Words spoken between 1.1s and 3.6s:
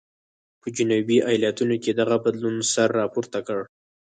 ایالتونو کې دغه بدلون سر راپورته کړ.